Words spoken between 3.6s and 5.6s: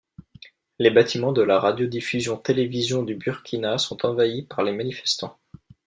sont envahis par les manifestants.